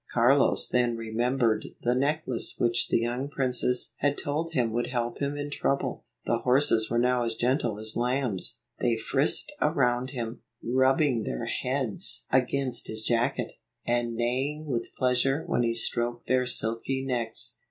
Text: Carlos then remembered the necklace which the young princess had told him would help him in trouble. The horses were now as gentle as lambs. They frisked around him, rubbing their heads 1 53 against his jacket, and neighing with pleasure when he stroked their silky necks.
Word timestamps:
Carlos 0.11 0.67
then 0.67 0.97
remembered 0.97 1.63
the 1.83 1.93
necklace 1.93 2.55
which 2.57 2.87
the 2.87 2.97
young 3.01 3.29
princess 3.29 3.93
had 3.99 4.17
told 4.17 4.51
him 4.53 4.71
would 4.73 4.87
help 4.87 5.19
him 5.19 5.37
in 5.37 5.51
trouble. 5.51 6.05
The 6.25 6.39
horses 6.39 6.89
were 6.89 6.97
now 6.97 7.21
as 7.23 7.35
gentle 7.35 7.77
as 7.77 7.95
lambs. 7.95 8.57
They 8.79 8.97
frisked 8.97 9.53
around 9.61 10.09
him, 10.09 10.41
rubbing 10.63 11.21
their 11.25 11.45
heads 11.45 12.25
1 12.31 12.41
53 12.41 12.41
against 12.63 12.87
his 12.87 13.03
jacket, 13.03 13.53
and 13.85 14.15
neighing 14.15 14.65
with 14.65 14.89
pleasure 14.97 15.43
when 15.45 15.61
he 15.61 15.75
stroked 15.75 16.25
their 16.25 16.47
silky 16.47 17.05
necks. 17.05 17.59